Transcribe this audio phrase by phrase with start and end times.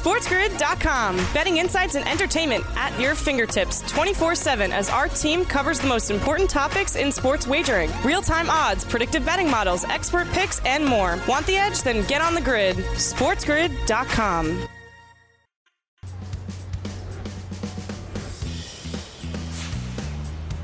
[0.00, 1.16] SportsGrid.com.
[1.34, 6.10] Betting insights and entertainment at your fingertips 24 7 as our team covers the most
[6.10, 11.18] important topics in sports wagering real time odds, predictive betting models, expert picks, and more.
[11.28, 11.82] Want the edge?
[11.82, 12.76] Then get on the grid.
[12.76, 14.66] SportsGrid.com.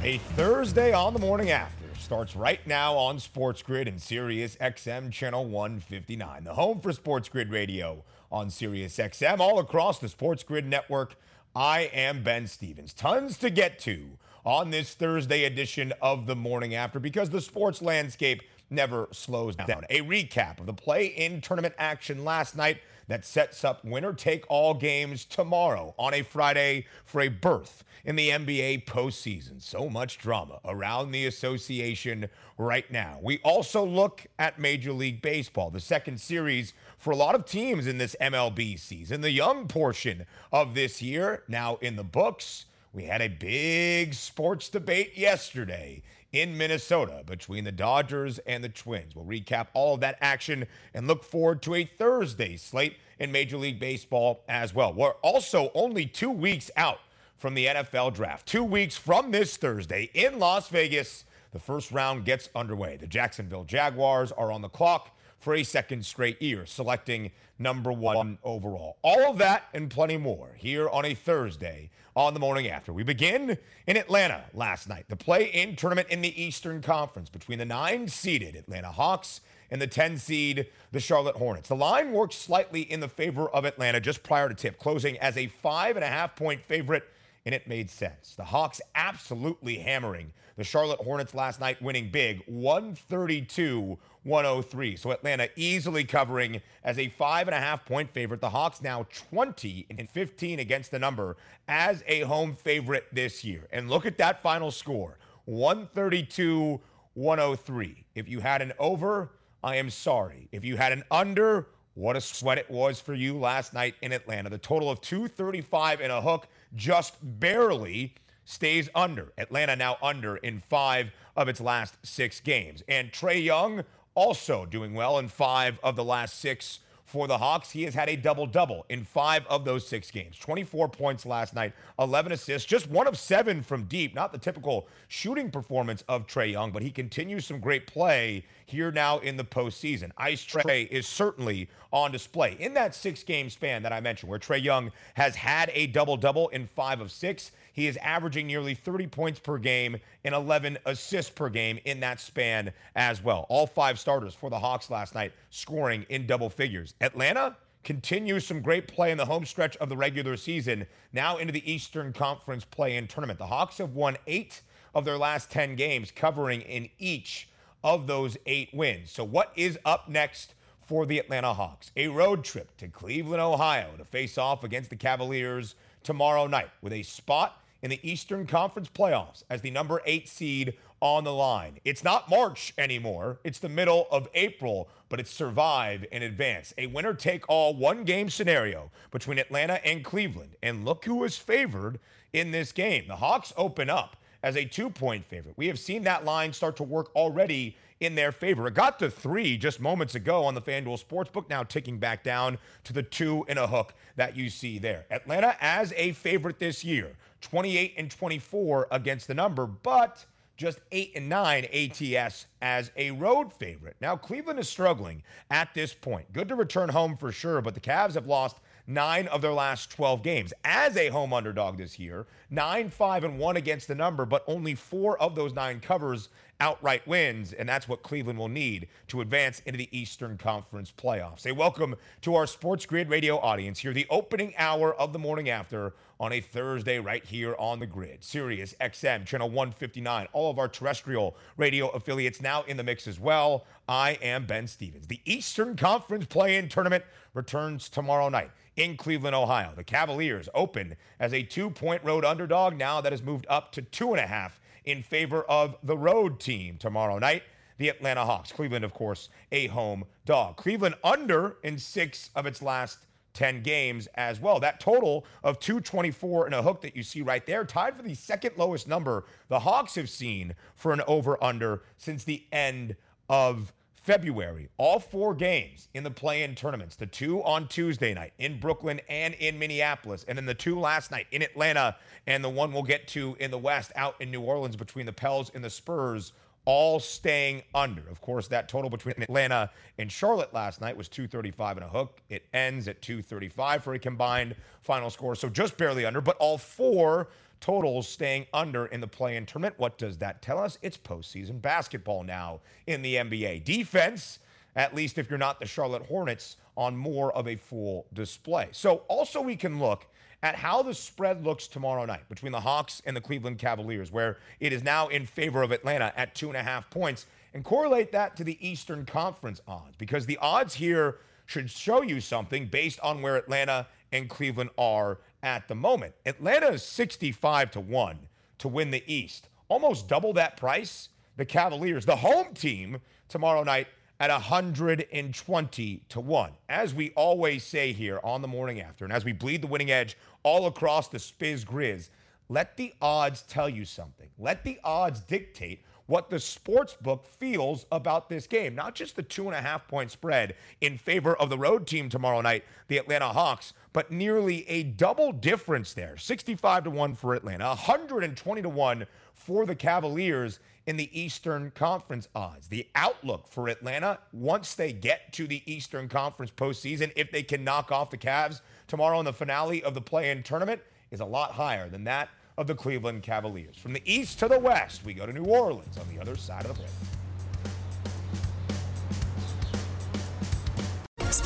[0.03, 5.11] A Thursday on the morning after starts right now on Sports Grid and Sirius XM
[5.11, 10.67] channel 159, the home for Sports Grid Radio on SiriusXM, all across the Sports Grid
[10.67, 11.17] network.
[11.55, 12.93] I am Ben Stevens.
[12.93, 17.83] Tons to get to on this Thursday edition of the morning after because the sports
[17.83, 19.85] landscape never slows down.
[19.91, 22.79] A recap of the play in tournament action last night
[23.09, 28.17] that sets up winner take all games tomorrow on a Friday for a berth in
[28.17, 29.61] the NBA postseason.
[29.61, 33.19] So much drama around the association right now.
[33.23, 37.87] We also look at Major League Baseball, the second series for a lot of teams
[37.87, 39.21] in this MLB season.
[39.21, 42.67] The young portion of this year now in the books.
[42.93, 46.03] We had a big sports debate yesterday
[46.37, 49.17] in Minnesota between the Dodgers and the Twins.
[49.17, 53.57] We'll recap all of that action and look forward to a Thursday slate in Major
[53.57, 54.93] League Baseball as well.
[54.93, 56.99] We're also only two weeks out
[57.37, 58.47] from the NFL draft.
[58.47, 62.97] Two weeks from this Thursday in Las Vegas, the first round gets underway.
[62.99, 68.39] The Jacksonville Jaguars are on the clock for a second straight year, selecting number one
[68.43, 68.97] overall.
[69.03, 72.93] All of that and plenty more here on a Thursday on the morning after.
[72.93, 77.59] We begin in Atlanta last night, the play in tournament in the Eastern Conference between
[77.59, 81.69] the nine seeded Atlanta Hawks and the 10 seed, the Charlotte Hornets.
[81.69, 85.37] The line worked slightly in the favor of Atlanta just prior to tip, closing as
[85.37, 87.05] a five and a half point favorite
[87.47, 88.35] and it made sense.
[88.37, 94.97] The Hawks absolutely hammering the Charlotte Hornets last night, winning big 132 103.
[94.97, 98.41] So Atlanta easily covering as a five and a half point favorite.
[98.41, 101.37] The Hawks now 20 and 15 against the number
[101.69, 103.69] as a home favorite this year.
[103.71, 106.81] And look at that final score 132
[107.15, 108.05] 103.
[108.17, 109.31] If you had an over,
[109.63, 110.49] I am sorry.
[110.51, 114.13] If you had an under, what a sweat it was for you last night in
[114.13, 114.51] Atlanta.
[114.51, 118.15] The total of 235 and a hook just barely
[118.45, 119.33] stays under.
[119.37, 122.83] Atlanta now under in five of its last six games.
[122.89, 123.83] And Trae Young
[124.15, 127.71] also doing well in five of the last six for the Hawks.
[127.71, 131.55] He has had a double double in five of those six games 24 points last
[131.55, 134.15] night, 11 assists, just one of seven from deep.
[134.15, 138.91] Not the typical shooting performance of Trae Young, but he continues some great play here
[138.91, 140.11] now in the postseason.
[140.19, 144.39] Ice Trae is certainly on display in that six game span that I mentioned, where
[144.39, 147.53] Trae Young has had a double double in five of six.
[147.73, 152.21] He is averaging nearly 30 points per game and 11 assists per game in that
[152.21, 153.47] span as well.
[153.49, 156.95] All five starters for the Hawks last night scoring in double figures.
[157.01, 161.53] Atlanta continues some great play in the home stretch of the regular season, now into
[161.53, 163.39] the Eastern Conference play in tournament.
[163.39, 164.61] The Hawks have won eight
[164.93, 167.49] of their last 10 games, covering in each
[167.87, 169.13] of those eight wins.
[169.13, 170.55] So, what is up next
[170.85, 171.93] for the Atlanta Hawks?
[171.97, 176.93] A road trip to Cleveland, Ohio to face off against the Cavaliers tomorrow night with
[176.93, 181.79] a spot in the Eastern Conference playoffs as the number eight seed on the line.
[181.85, 186.75] It's not March anymore, it's the middle of April, but it's survive and advance.
[186.79, 190.57] A winner take all one game scenario between Atlanta and Cleveland.
[190.61, 192.01] And look who is favored
[192.33, 193.07] in this game.
[193.07, 195.59] The Hawks open up as a two point favorite.
[195.59, 198.69] We have seen that line start to work already in their favor.
[198.69, 202.57] It got to three just moments ago on the FanDuel Sportsbook, now ticking back down
[202.85, 205.05] to the two and a hook that you see there.
[205.11, 210.25] Atlanta as a favorite this year, 28 and 24 against the number, but
[210.57, 213.97] just 8 and 9 ATS as a road favorite.
[214.01, 216.33] Now, Cleveland is struggling at this point.
[216.33, 219.91] Good to return home for sure, but the Cavs have lost nine of their last
[219.91, 222.27] 12 games as a home underdog this year.
[222.51, 226.29] Nine, five, and one against the number, but only four of those nine covers
[226.61, 231.47] outright wins, and that's what Cleveland will need to advance into the Eastern Conference playoffs.
[231.47, 235.51] A welcome to our Sports Grid radio audience here, the opening hour of the morning
[235.51, 238.25] after on a Thursday right here on the grid.
[238.25, 243.21] Sirius XM, channel 159, all of our terrestrial radio affiliates now in the mix as
[243.21, 243.67] well.
[243.87, 245.07] I am Ben Stevens.
[245.07, 249.73] The Eastern Conference play in tournament returns tomorrow night in Cleveland, Ohio.
[249.75, 252.77] The Cavaliers open as a two point road underdog.
[252.77, 256.39] Now that has moved up to two and a half in favor of the road
[256.39, 257.43] team tomorrow night,
[257.79, 258.53] the Atlanta Hawks.
[258.53, 260.57] Cleveland, of course, a home dog.
[260.57, 262.99] Cleveland under in six of its last
[263.35, 264.59] 10 games as well.
[264.61, 268.15] That total of 224 and a hook that you see right there, tied for the
[268.15, 272.97] second lowest number the Hawks have seen for an over under since the end
[273.29, 273.75] of
[274.07, 278.61] February, all four games in the play in tournaments, the two on Tuesday night in
[278.61, 281.97] Brooklyn and in Minneapolis, and then the two last night in Atlanta,
[282.29, 285.13] and the one we'll get to in the West out in New Orleans between the
[285.13, 286.35] Pels and the Spurs,
[286.67, 288.03] all staying under.
[288.09, 292.21] Of course, that total between Atlanta and Charlotte last night was 235 and a hook.
[292.29, 296.59] It ends at 235 for a combined final score, so just barely under, but all
[296.59, 297.27] four
[297.61, 299.75] totals staying under in the play in tournament.
[299.79, 300.79] What does that tell us?
[300.83, 303.65] It's postseason basketball now in the NBA.
[303.65, 304.39] Defense,
[304.75, 308.69] at least if you're not the Charlotte Hornets, on more of a full display.
[308.73, 310.07] So also we can look
[310.43, 314.37] at how the spread looks tomorrow night between the Hawks and the Cleveland Cavaliers, where
[314.61, 318.13] it is now in favor of Atlanta at two and a half points, and correlate
[318.13, 321.17] that to the Eastern Conference odds, because the odds here
[321.47, 326.13] should show you something based on where Atlanta and Cleveland are at the moment.
[326.27, 328.19] Atlanta is 65 to 1
[328.59, 329.49] to win the East.
[329.69, 331.09] Almost double that price.
[331.37, 332.99] The Cavaliers, the home team,
[333.29, 333.87] tomorrow night
[334.19, 336.51] at 120 to 1.
[336.69, 339.91] As we always say here on the morning after, and as we bleed the winning
[339.91, 342.09] edge all across the Spiz Grizz,
[342.49, 344.29] let the odds tell you something.
[344.39, 348.75] Let the odds dictate what the sports book feels about this game.
[348.75, 352.09] Not just the two and a half point spread in favor of the road team
[352.09, 357.35] tomorrow night, the Atlanta Hawks, but nearly a double difference there 65 to 1 for
[357.35, 362.69] Atlanta, 120 to 1 for the Cavaliers in the Eastern Conference odds.
[362.69, 367.65] The outlook for Atlanta once they get to the Eastern Conference postseason, if they can
[367.65, 370.81] knock off the Cavs tomorrow in the finale of the play in tournament,
[371.11, 373.77] is a lot higher than that of the Cleveland Cavaliers.
[373.77, 376.65] From the east to the west, we go to New Orleans on the other side
[376.65, 376.91] of the break.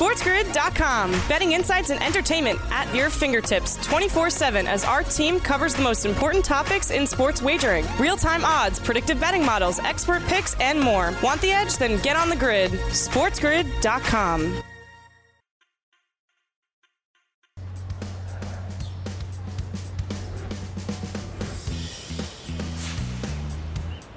[0.01, 1.11] SportsGrid.com.
[1.27, 6.05] Betting insights and entertainment at your fingertips 24 7 as our team covers the most
[6.05, 11.13] important topics in sports wagering real time odds, predictive betting models, expert picks, and more.
[11.21, 11.77] Want the edge?
[11.77, 12.71] Then get on the grid.
[12.71, 14.63] SportsGrid.com.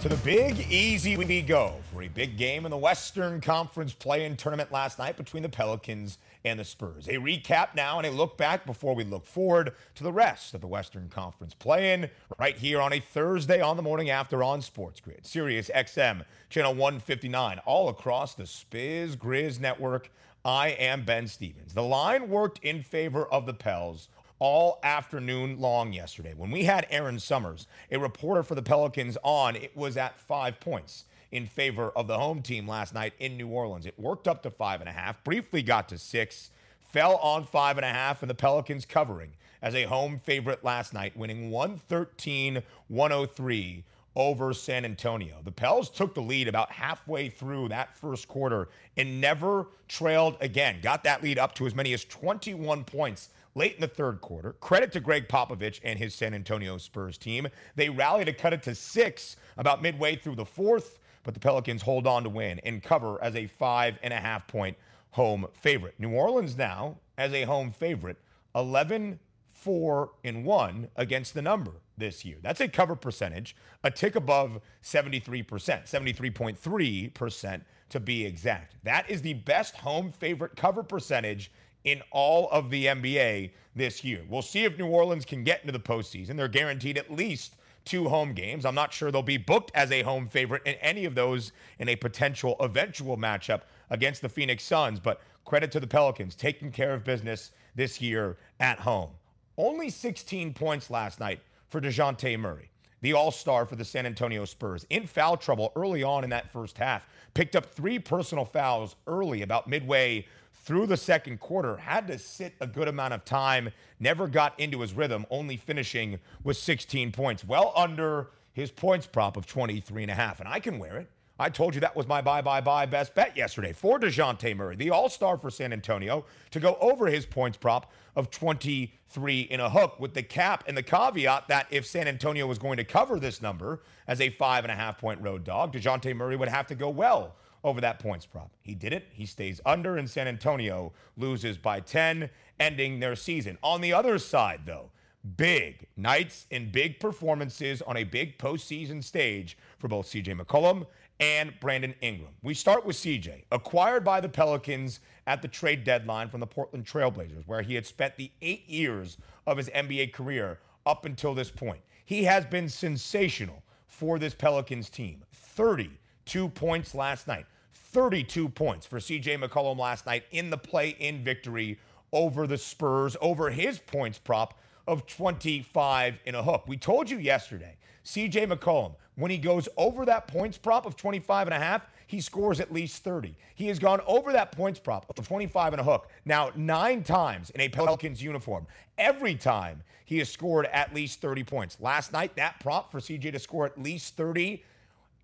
[0.05, 4.37] To the big easy we go for a big game in the Western Conference play-in
[4.37, 7.09] tournament last night between the Pelicans and the Spurs.
[7.09, 10.61] A recap now and a look back before we look forward to the rest of
[10.61, 15.01] the Western Conference play-in right here on a Thursday on the morning after on Sports
[15.01, 20.11] Grid, Sirius XM, channel 159, all across the Spiz Grizz network.
[20.45, 21.73] I am Ben Stevens.
[21.73, 24.09] The line worked in favor of the Pels
[24.39, 26.35] all afternoon long yesterday.
[26.35, 30.61] When we had Aaron Summers, a reporter for the Pelicans, on, it was at five
[30.61, 33.87] points in favor of the home team last night in New Orleans.
[33.87, 36.51] It worked up to five and a half, briefly got to six,
[36.93, 39.33] fell on five and a half, and the Pelicans covering
[39.63, 43.85] as a home favorite last night, winning 113 103
[44.17, 45.39] over San Antonio.
[45.43, 50.79] The Pels took the lead about halfway through that first quarter and never trailed again.
[50.83, 54.53] Got that lead up to as many as 21 points late in the third quarter.
[54.61, 57.49] Credit to Gregg Popovich and his San Antonio Spurs team.
[57.77, 61.83] They rally to cut it to six about midway through the fourth, but the Pelicans
[61.83, 64.77] hold on to win and cover as a five and a half point
[65.11, 65.95] home favorite.
[65.99, 68.19] New Orleans now, as a home favorite,
[68.55, 69.19] 11
[69.65, 72.37] 4 and 1 against the number this year.
[72.43, 78.77] That's a cover percentage, a tick above 73%, 73.3% to be exact.
[78.85, 81.51] That is the best home favorite cover percentage
[81.85, 84.23] in all of the NBA this year.
[84.29, 86.37] We'll see if New Orleans can get into the postseason.
[86.37, 88.65] They're guaranteed at least two home games.
[88.65, 91.89] I'm not sure they'll be booked as a home favorite in any of those in
[91.89, 96.95] a potential eventual matchup against the Phoenix Suns, but credit to the Pelicans taking care
[96.95, 99.11] of business this year at home.
[99.57, 102.71] Only 16 points last night for DeJounte Murray,
[103.03, 106.53] the all star for the San Antonio Spurs, in foul trouble early on in that
[106.53, 107.07] first half.
[107.35, 110.27] Picked up three personal fouls early, about midway
[110.65, 114.81] through the second quarter, had to sit a good amount of time, never got into
[114.81, 120.11] his rhythm, only finishing with 16 points, well under his points prop of 23 and
[120.11, 120.41] a half.
[120.41, 121.11] And I can wear it.
[121.39, 124.77] I told you that was my buy, buy, buy best bet yesterday for DeJounte Murray,
[124.77, 129.59] the all star for San Antonio, to go over his points prop of 23 in
[129.59, 132.85] a hook with the cap and the caveat that if San Antonio was going to
[132.85, 136.49] cover this number as a five and a half point road dog, DeJounte Murray would
[136.49, 138.51] have to go well over that points prop.
[138.61, 139.09] He did it.
[139.11, 142.31] He stays under, and San Antonio loses by 10,
[142.61, 143.59] ending their season.
[143.63, 144.91] On the other side, though,
[145.37, 150.87] big nights and big performances on a big postseason stage for both CJ McCollum
[151.21, 152.33] and Brandon Ingram.
[152.43, 156.85] We start with CJ, acquired by the Pelicans at the trade deadline from the Portland
[156.85, 159.17] Trailblazers, where he had spent the eight years
[159.47, 161.81] of his NBA career up until this point.
[162.05, 165.25] He has been sensational for this Pelicans team.
[165.33, 171.23] 32 points last night, 32 points for CJ McCollum last night in the play in
[171.23, 171.79] victory
[172.13, 176.65] over the Spurs, over his points prop of 25 in a hook.
[176.67, 181.49] We told you yesterday, CJ McCollum, when he goes over that points prop of 25
[181.49, 183.35] and a half, he scores at least 30.
[183.55, 187.51] He has gone over that points prop of 25 and a hook now nine times
[187.51, 188.67] in a Pelicans uniform.
[188.99, 191.79] Every time he has scored at least 30 points.
[191.81, 194.63] Last night, that prop for CJ to score at least 30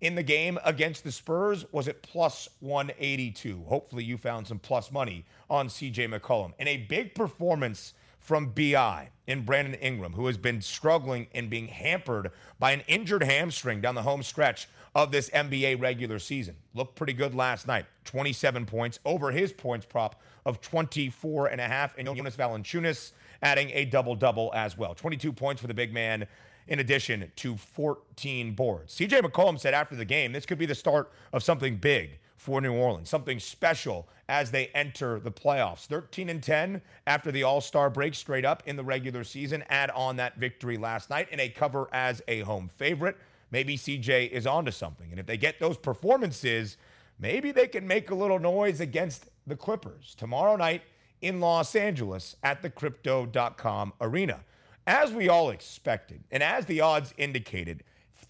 [0.01, 3.63] in the game against the Spurs was at plus 182.
[3.67, 6.53] Hopefully, you found some plus money on CJ McCollum.
[6.59, 11.67] And a big performance from BI in Brandon Ingram, who has been struggling and being
[11.67, 16.55] hampered by an injured hamstring down the home stretch of this NBA regular season.
[16.75, 17.85] Looked pretty good last night.
[18.05, 21.97] 27 points over his points prop of 24 and a half.
[21.97, 24.93] And Jonas Valanciunas adding a double double as well.
[24.93, 26.27] 22 points for the big man
[26.67, 28.95] in addition to 14 boards.
[28.95, 32.59] CJ McCollum said after the game, this could be the start of something big for
[32.59, 35.85] New Orleans, something special as they enter the playoffs.
[35.85, 39.63] 13 and 10 after the All Star break, straight up in the regular season.
[39.69, 43.17] Add on that victory last night in a cover as a home favorite.
[43.51, 45.11] Maybe CJ is onto something.
[45.11, 46.77] And if they get those performances,
[47.19, 50.81] maybe they can make a little noise against the Clippers tomorrow night
[51.21, 54.39] in Los Angeles at the crypto.com arena.
[54.87, 57.83] As we all expected, and as the odds indicated,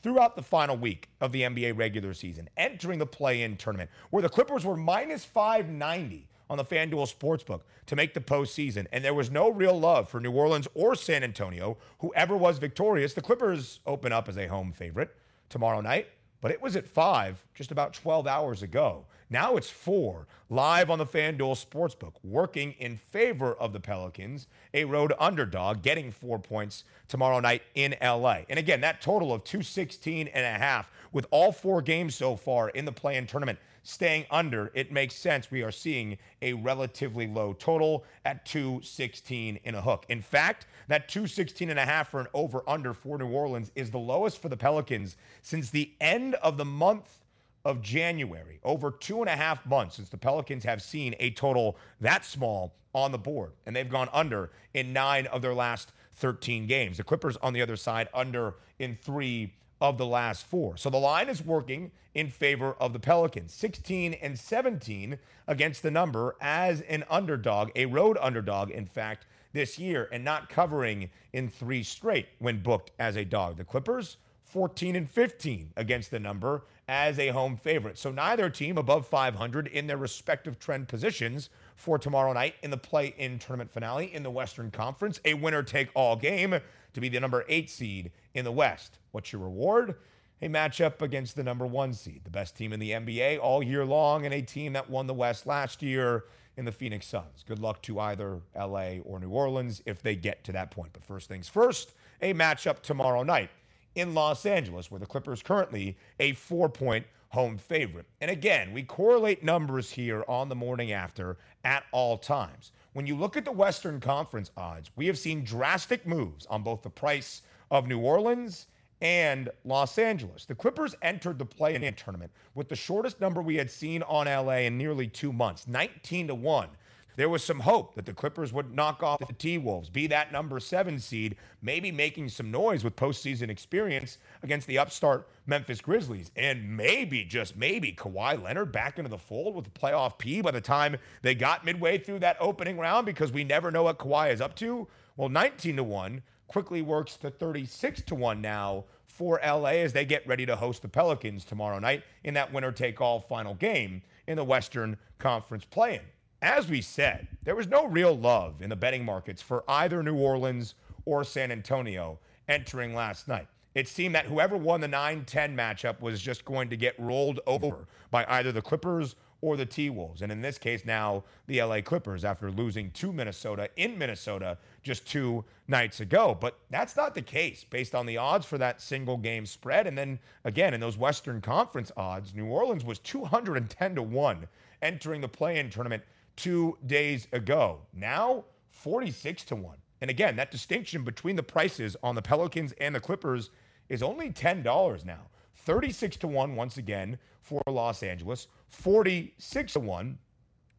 [0.04, 4.22] throughout the final week of the NBA regular season, entering the play in tournament, where
[4.22, 8.86] the Clippers were minus 590 on the FanDuel Sportsbook to make the postseason.
[8.92, 13.14] And there was no real love for New Orleans or San Antonio, whoever was victorious.
[13.14, 15.16] The Clippers open up as a home favorite
[15.48, 16.10] tomorrow night,
[16.42, 19.06] but it was at five just about 12 hours ago.
[19.32, 24.84] Now it's four, live on the FanDuel Sportsbook, working in favor of the Pelicans, a
[24.84, 28.40] road underdog, getting four points tomorrow night in LA.
[28.50, 32.72] And again, that total of 216 and a half with all four games so far
[32.72, 35.50] in the play in tournament staying under, it makes sense.
[35.50, 40.06] We are seeing a relatively low total at 216 in a hook.
[40.10, 43.92] In fact, that 216 and a half for an over under for New Orleans is
[43.92, 47.21] the lowest for the Pelicans since the end of the month
[47.66, 48.60] of January.
[48.64, 52.74] Over two and a half months since the Pelicans have seen a total that small
[52.94, 56.98] on the board, and they've gone under in nine of their last 13 games.
[56.98, 60.78] The Clippers, on the other side, under in three of the last four.
[60.78, 63.54] So the line is working in favor of the Pelicans.
[63.54, 69.80] 16 and 17 against the number as an underdog, a road underdog, in fact, this
[69.80, 73.58] year, and not covering in three straight when booked as a dog.
[73.58, 74.18] The Clippers,
[74.52, 77.98] 14 and 15 against the number as a home favorite.
[77.98, 82.78] So neither team above 500 in their respective trend positions for tomorrow night in the
[82.78, 85.22] play in tournament finale in the Western Conference.
[85.24, 86.60] A winner take all game
[86.94, 89.00] to be the number eight seed in the West.
[89.12, 89.96] What's your reward?
[90.42, 93.86] A matchup against the number one seed, the best team in the NBA all year
[93.86, 96.26] long, and a team that won the West last year
[96.58, 97.46] in the Phoenix Suns.
[97.48, 100.92] Good luck to either LA or New Orleans if they get to that point.
[100.92, 103.50] But first things first, a matchup tomorrow night
[103.96, 108.06] in Los Angeles, where the Clippers currently a four point home favorite.
[108.20, 112.72] And again, we correlate numbers here on the morning after at all times.
[112.94, 116.82] When you look at the Western Conference odds, we have seen drastic moves on both
[116.82, 118.68] the price of New Orleans
[119.00, 120.46] and Los Angeles.
[120.46, 124.58] The Clippers entered the play-in tournament with the shortest number we had seen on LA
[124.58, 126.68] in nearly 2 months, 19 to 1
[127.16, 130.32] there was some hope that the Clippers would knock off the T Wolves, be that
[130.32, 136.32] number seven seed, maybe making some noise with postseason experience against the upstart Memphis Grizzlies.
[136.36, 140.52] And maybe, just maybe, Kawhi Leonard back into the fold with the playoff P by
[140.52, 144.32] the time they got midway through that opening round because we never know what Kawhi
[144.32, 144.88] is up to.
[145.18, 150.06] Well, 19 to 1 quickly works to 36 to 1 now for LA as they
[150.06, 154.02] get ready to host the Pelicans tomorrow night in that winner take all final game
[154.28, 156.02] in the Western Conference play in
[156.42, 160.16] as we said, there was no real love in the betting markets for either New
[160.16, 163.48] Orleans or San Antonio entering last night.
[163.74, 167.40] It seemed that whoever won the 9 10 matchup was just going to get rolled
[167.48, 170.22] over by either the Clippers or the T Wolves.
[170.22, 175.08] And in this case, now the LA Clippers after losing to Minnesota in Minnesota just
[175.08, 176.38] two nights ago.
[176.40, 179.88] But that's not the case based on the odds for that single game spread.
[179.88, 184.48] And then again, in those Western Conference odds, New Orleans was 210 to 1
[184.82, 186.04] entering the play in tournament
[186.42, 187.82] two days ago.
[187.94, 189.78] Now, 46 to 1.
[190.02, 193.52] And again, that distinction between the prices on the Pelicans and the Clippers
[193.90, 195.28] is only $10 now.
[195.58, 200.18] 36 to 1 once again for Los Angeles, 46 to 1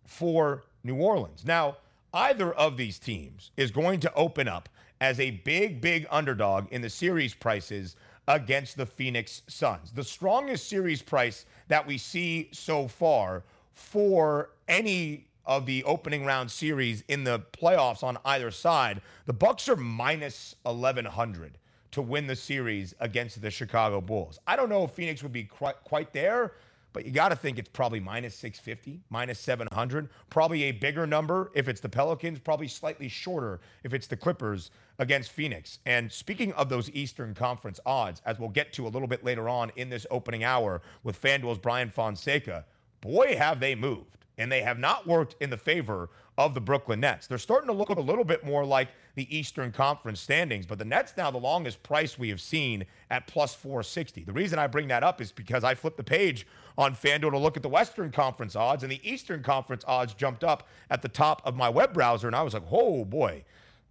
[0.05, 1.45] for New Orleans.
[1.45, 1.77] Now,
[2.13, 4.69] either of these teams is going to open up
[5.01, 7.95] as a big, big underdog in the series prices
[8.27, 9.93] against the Phoenix Suns.
[9.93, 16.51] The strongest series price that we see so far for any of the opening round
[16.51, 21.59] series in the playoffs on either side, the Bucks are minus 1100
[21.93, 24.39] to win the series against the Chicago Bulls.
[24.47, 26.53] I don't know if Phoenix would be quite, quite there,
[26.93, 31.51] but you got to think it's probably minus 650, minus 700, probably a bigger number
[31.55, 35.79] if it's the Pelicans, probably slightly shorter if it's the Clippers against Phoenix.
[35.87, 39.49] And speaking of those Eastern Conference odds, as we'll get to a little bit later
[39.49, 42.65] on in this opening hour with FanDuel's Brian Fonseca,
[43.01, 46.09] boy, have they moved and they have not worked in the favor
[46.39, 47.27] of the Brooklyn Nets.
[47.27, 50.85] They're starting to look a little bit more like the Eastern Conference standings, but the
[50.85, 54.25] Nets now the longest price we have seen at plus 460.
[54.25, 56.47] The reason I bring that up is because I flipped the page
[56.79, 60.45] on FanDuel to look at the Western Conference odds, and the Eastern Conference odds jumped
[60.45, 63.45] up at the top of my web browser, and I was like, oh boy.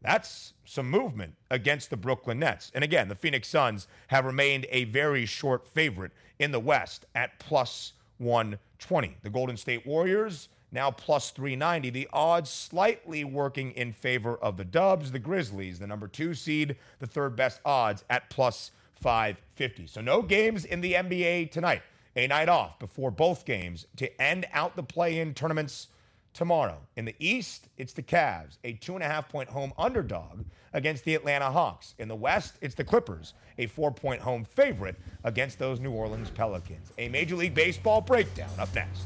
[0.04, 2.72] That's some movement against the Brooklyn Nets.
[2.74, 7.38] And again, the Phoenix Suns have remained a very short favorite in the West at
[7.38, 9.18] plus 120.
[9.24, 11.90] The Golden State Warriors now plus 390.
[11.90, 15.12] The odds slightly working in favor of the Dubs.
[15.12, 19.88] The Grizzlies, the number two seed, the third best odds at plus 550.
[19.88, 21.82] So no games in the NBA tonight.
[22.16, 25.88] A night off before both games to end out the play in tournaments
[26.34, 26.78] tomorrow.
[26.96, 31.04] In the East, it's the Cavs, a two and a half point home underdog against
[31.04, 31.96] the Atlanta Hawks.
[32.00, 36.30] In the West, it's the Clippers, a four point home favorite against those New Orleans
[36.30, 36.92] Pelicans.
[36.98, 39.06] A Major League Baseball breakdown up next.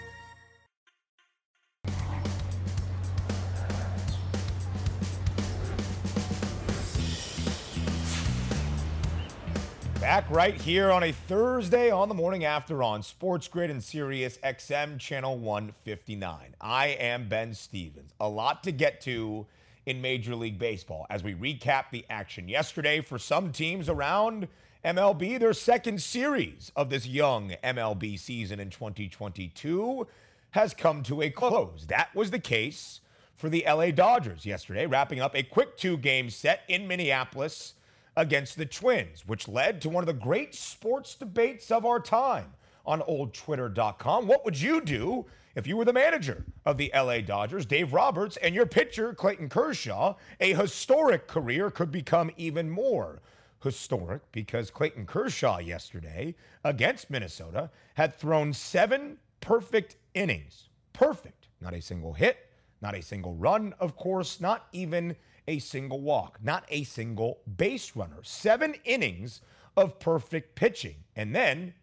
[10.11, 14.37] Back right here on a Thursday on the morning after on Sports Grid and Sirius
[14.43, 16.53] XM Channel 159.
[16.59, 18.11] I am Ben Stevens.
[18.19, 19.45] A lot to get to
[19.85, 24.49] in Major League Baseball as we recap the action yesterday for some teams around
[24.83, 30.07] MLB, their second series of this young MLB season in 2022
[30.49, 31.85] has come to a close.
[31.87, 32.99] That was the case
[33.33, 37.75] for the LA Dodgers yesterday, wrapping up a quick two game set in Minneapolis
[38.21, 42.53] against the Twins, which led to one of the great sports debates of our time
[42.85, 44.27] on oldtwitter.com.
[44.27, 48.37] What would you do if you were the manager of the LA Dodgers, Dave Roberts,
[48.37, 50.13] and your pitcher, Clayton Kershaw?
[50.39, 53.23] A historic career could become even more
[53.63, 60.69] historic because Clayton Kershaw yesterday against Minnesota had thrown seven perfect innings.
[60.93, 61.47] Perfect.
[61.59, 62.37] Not a single hit,
[62.83, 65.15] not a single run, of course, not even
[65.51, 68.23] a single walk, not a single base runner.
[68.23, 69.41] Seven innings
[69.75, 70.95] of perfect pitching.
[71.15, 71.73] And then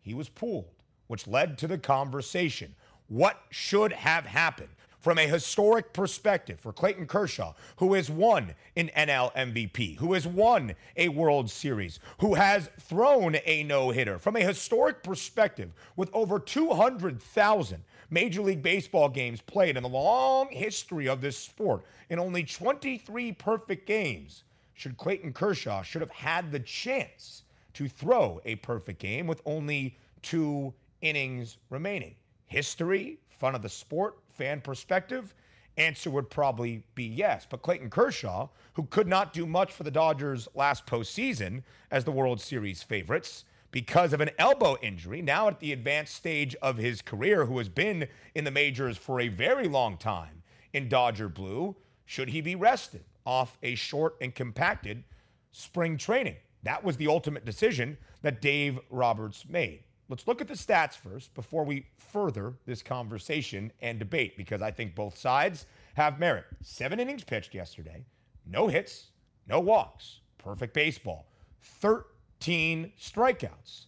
[0.00, 0.74] he was pulled,
[1.06, 2.74] which led to the conversation.
[3.06, 4.70] What should have happened?
[5.02, 10.28] From a historic perspective for Clayton Kershaw, who has won an NL MVP, who has
[10.28, 16.08] won a World Series, who has thrown a no hitter, from a historic perspective, with
[16.12, 22.20] over 200,000 Major League Baseball games played in the long history of this sport in
[22.20, 27.42] only 23 perfect games, should Clayton Kershaw should have had the chance
[27.74, 32.14] to throw a perfect game with only two innings remaining.
[32.46, 35.34] History, fun of the sport, fan perspective,
[35.76, 37.46] answer would probably be yes.
[37.48, 42.12] But Clayton Kershaw, who could not do much for the Dodgers last postseason as the
[42.12, 47.00] World Series favorites, because of an elbow injury, now at the advanced stage of his
[47.00, 50.42] career, who has been in the majors for a very long time
[50.74, 55.04] in Dodger Blue, should he be rested off a short and compacted
[55.52, 56.36] spring training?
[56.62, 59.84] That was the ultimate decision that Dave Roberts made.
[60.12, 64.70] Let's look at the stats first before we further this conversation and debate, because I
[64.70, 66.44] think both sides have merit.
[66.62, 68.04] Seven innings pitched yesterday,
[68.46, 69.06] no hits,
[69.48, 71.26] no walks, perfect baseball.
[71.62, 72.04] 13
[72.42, 73.86] 13 strikeouts.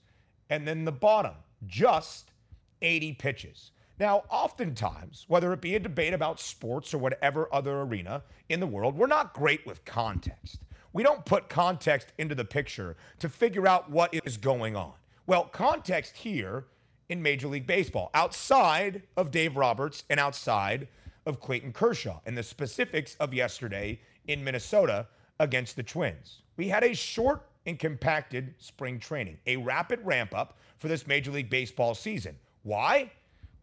[0.48, 1.34] And then the bottom,
[1.66, 2.30] just
[2.82, 3.72] 80 pitches.
[3.98, 8.66] Now, oftentimes, whether it be a debate about sports or whatever other arena in the
[8.66, 10.60] world, we're not great with context.
[10.92, 14.92] We don't put context into the picture to figure out what is going on.
[15.26, 16.66] Well, context here
[17.08, 20.86] in Major League Baseball, outside of Dave Roberts and outside
[21.24, 25.06] of Clayton Kershaw, and the specifics of yesterday in Minnesota
[25.40, 26.42] against the Twins.
[26.58, 31.30] We had a short and compacted spring training, a rapid ramp up for this Major
[31.30, 32.36] League Baseball season.
[32.62, 33.10] Why?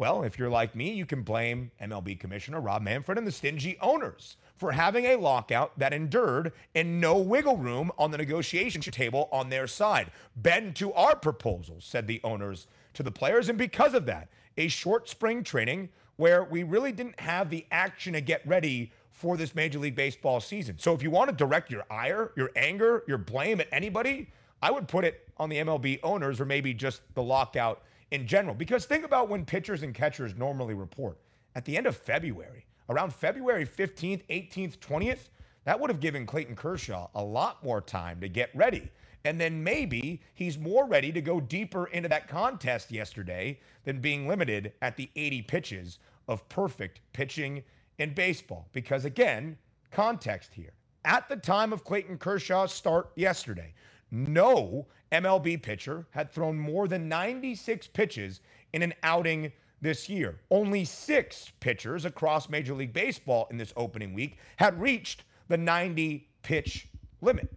[0.01, 3.77] Well, if you're like me, you can blame MLB Commissioner Rob Manfred and the stingy
[3.81, 9.29] owners for having a lockout that endured and no wiggle room on the negotiation table
[9.31, 10.09] on their side.
[10.35, 13.47] Bend to our proposals, said the owners to the players.
[13.47, 18.13] And because of that, a short spring training where we really didn't have the action
[18.13, 20.79] to get ready for this Major League Baseball season.
[20.79, 24.31] So if you want to direct your ire, your anger, your blame at anybody,
[24.63, 28.53] I would put it on the MLB owners or maybe just the lockout in general.
[28.53, 31.17] Because think about when pitchers and catchers normally report.
[31.55, 35.29] At the end of February, around February 15th, 18th, 20th,
[35.63, 38.89] that would have given Clayton Kershaw a lot more time to get ready.
[39.23, 44.27] And then maybe he's more ready to go deeper into that contest yesterday than being
[44.27, 47.63] limited at the 80 pitches of perfect pitching
[47.99, 48.67] in baseball.
[48.71, 49.57] Because again,
[49.91, 50.73] context here.
[51.05, 53.73] At the time of Clayton Kershaw's start yesterday,
[54.09, 58.39] no MLB pitcher had thrown more than 96 pitches
[58.73, 60.39] in an outing this year.
[60.49, 66.27] Only six pitchers across Major League Baseball in this opening week had reached the 90
[66.43, 66.87] pitch
[67.21, 67.51] limit.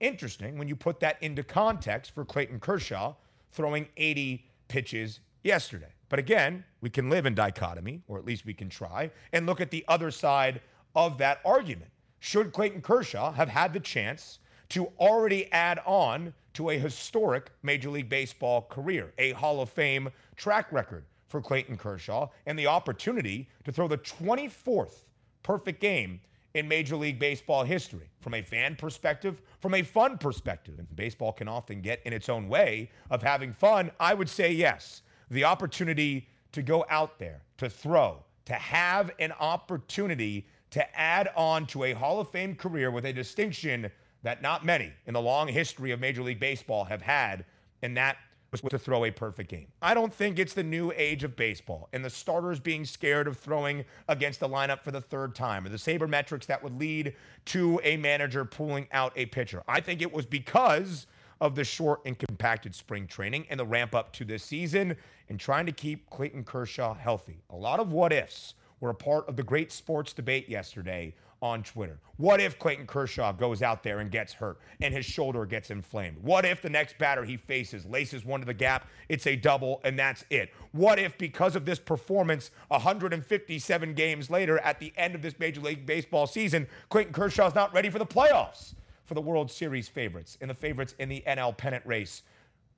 [0.00, 3.14] Interesting when you put that into context for Clayton Kershaw
[3.52, 5.92] throwing 80 pitches yesterday.
[6.08, 9.60] But again, we can live in dichotomy, or at least we can try, and look
[9.60, 10.60] at the other side
[10.96, 11.90] of that argument.
[12.18, 17.90] Should Clayton Kershaw have had the chance to already add on to a historic Major
[17.90, 23.48] League Baseball career, a Hall of Fame track record for Clayton Kershaw, and the opportunity
[23.64, 25.04] to throw the 24th
[25.42, 26.20] perfect game
[26.54, 30.78] in Major League Baseball history from a fan perspective, from a fun perspective.
[30.78, 33.90] And baseball can often get in its own way of having fun.
[34.00, 39.32] I would say yes the opportunity to go out there, to throw, to have an
[39.38, 43.90] opportunity to add on to a Hall of Fame career with a distinction
[44.22, 47.44] that not many in the long history of Major League Baseball have had,
[47.82, 48.16] and that
[48.52, 49.68] was to throw a perfect game.
[49.80, 53.38] I don't think it's the new age of baseball and the starters being scared of
[53.38, 57.14] throwing against the lineup for the third time or the sabermetrics that would lead
[57.46, 59.62] to a manager pulling out a pitcher.
[59.68, 61.06] I think it was because
[61.40, 64.96] of the short and compacted spring training and the ramp up to this season
[65.28, 67.42] and trying to keep Clayton Kershaw healthy.
[67.50, 71.62] A lot of what ifs were a part of the great sports debate yesterday on
[71.62, 71.98] Twitter.
[72.16, 76.18] What if Clayton Kershaw goes out there and gets hurt and his shoulder gets inflamed?
[76.22, 79.80] What if the next batter he faces laces one to the gap, it's a double,
[79.84, 80.52] and that's it?
[80.72, 85.60] What if, because of this performance, 157 games later at the end of this Major
[85.60, 88.74] League Baseball season, Clayton Kershaw's not ready for the playoffs?
[89.10, 92.22] for the World Series favorites and the favorites in the NL pennant race,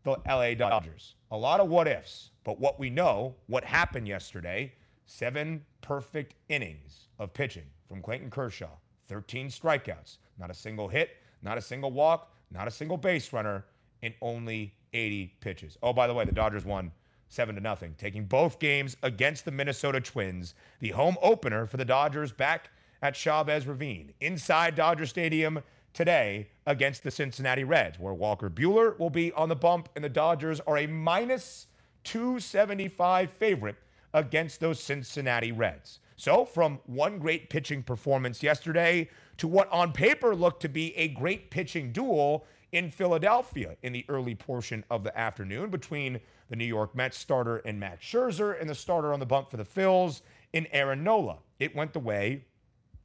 [0.03, 1.15] the LA Dodgers.
[1.31, 4.73] A lot of what ifs, but what we know, what happened yesterday,
[5.07, 8.71] seven perfect innings of pitching from Clayton Kershaw,
[9.09, 11.11] 13 strikeouts, not a single hit,
[11.43, 13.65] not a single walk, not a single base runner,
[14.03, 15.79] in only 80 pitches.
[15.83, 16.93] Oh, by the way, the Dodgers won
[17.29, 21.85] seven to nothing, taking both games against the Minnesota Twins, the home opener for the
[21.85, 25.63] Dodgers back at Chavez Ravine, inside Dodger Stadium
[25.95, 30.09] today against the Cincinnati Reds, where Walker Buehler will be on the bump, and the
[30.09, 31.67] Dodgers are a minus
[32.05, 33.77] 275 favorite
[34.15, 36.01] against those Cincinnati Reds.
[36.17, 41.09] So, from one great pitching performance yesterday to what on paper looked to be a
[41.09, 46.65] great pitching duel in Philadelphia in the early portion of the afternoon between the New
[46.65, 50.23] York Mets starter and Max Scherzer and the starter on the bump for the Phils
[50.53, 51.39] in Aaron Nola.
[51.59, 52.45] It went the way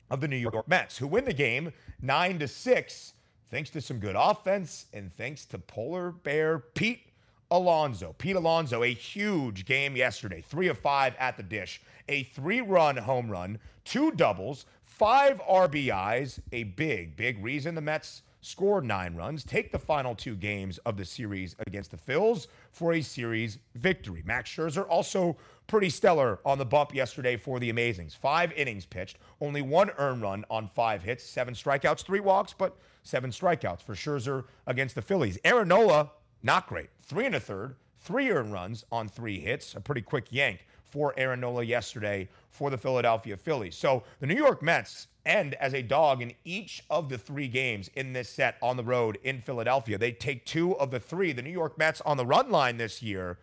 [0.09, 3.13] of the New York Mets, who win the game 9 to 6
[3.49, 7.06] thanks to some good offense and thanks to polar bear Pete
[7.51, 8.13] Alonso.
[8.17, 13.29] Pete Alonso, a huge game yesterday, 3 of 5 at the dish, a 3-run home
[13.29, 19.71] run, two doubles, 5 RBIs, a big big reason the Mets scored 9 runs, take
[19.71, 24.23] the final two games of the series against the Phils for a series victory.
[24.25, 28.15] Max Scherzer also pretty stellar on the bump yesterday for the Amazings.
[28.15, 32.77] Five innings pitched, only one earned run on five hits, seven strikeouts, three walks, but
[33.03, 35.37] seven strikeouts for Scherzer against the Phillies.
[35.43, 36.11] Aaron Nola,
[36.43, 36.89] not great.
[37.01, 41.13] Three and a third, three earned runs on three hits, a pretty quick yank for
[41.17, 43.75] Aaron Nola yesterday for the Philadelphia Phillies.
[43.75, 47.89] So the New York Mets end as a dog in each of the three games
[47.95, 49.97] in this set on the road in Philadelphia.
[49.97, 51.33] They take two of the three.
[51.33, 53.37] The New York Mets on the run line this year,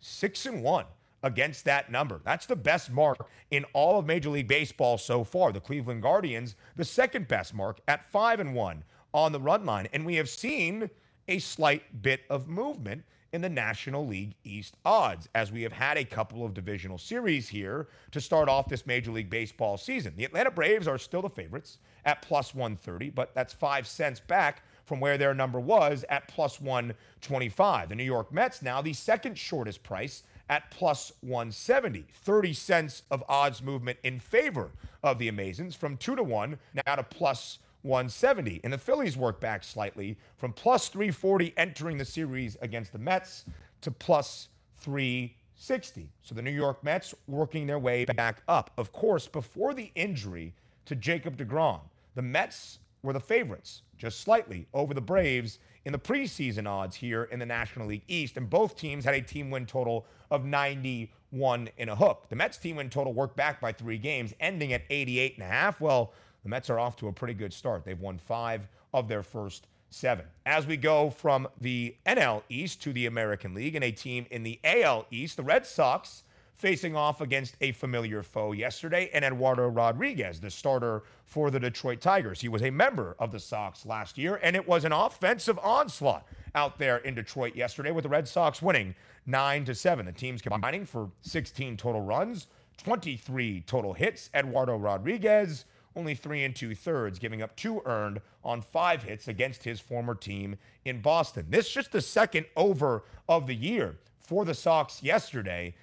[0.00, 0.84] six and one
[1.22, 2.20] against that number.
[2.24, 5.52] That's the best mark in all of Major League Baseball so far.
[5.52, 9.88] The Cleveland Guardians, the second best mark at 5 and 1 on the run line,
[9.92, 10.88] and we have seen
[11.30, 15.96] a slight bit of movement in the National League East odds as we have had
[15.96, 20.12] a couple of divisional series here to start off this Major League Baseball season.
[20.16, 24.64] The Atlanta Braves are still the favorites at plus 130, but that's 5 cents back
[24.84, 27.90] from where their number was at plus 125.
[27.90, 32.06] The New York Mets now the second shortest price at plus 170.
[32.12, 34.72] 30 cents of odds movement in favor
[35.04, 38.60] of the Amazons from 2 to 1 now to plus 170.
[38.64, 43.44] And the Phillies work back slightly from plus 340 entering the series against the Mets
[43.80, 46.08] to plus 360.
[46.22, 48.70] So the New York Mets working their way back up.
[48.76, 50.54] Of course, before the injury
[50.86, 51.80] to Jacob DeGrom,
[52.14, 57.24] the Mets were the favorites, just slightly, over the Braves in the preseason odds here
[57.24, 58.36] in the National League East.
[58.36, 62.26] And both teams had a team win total of 91 in a hook.
[62.28, 65.48] The Mets team win total worked back by three games, ending at 88 and a
[65.48, 65.80] half.
[65.80, 67.84] Well, the Mets are off to a pretty good start.
[67.84, 70.24] They've won five of their first seven.
[70.46, 74.42] As we go from the NL East to the American League and a team in
[74.42, 76.22] the AL East, the Red Sox
[76.60, 82.02] facing off against a familiar foe yesterday, and Eduardo Rodriguez, the starter for the Detroit
[82.02, 82.38] Tigers.
[82.38, 86.26] He was a member of the Sox last year, and it was an offensive onslaught
[86.54, 90.04] out there in Detroit yesterday with the Red Sox winning 9 to 7.
[90.04, 94.28] The teams combining for 16 total runs, 23 total hits.
[94.34, 95.64] Eduardo Rodriguez
[95.96, 100.14] only three and two thirds, giving up two earned on five hits against his former
[100.14, 101.46] team in Boston.
[101.48, 105.74] This is just the second over of the year for the Sox yesterday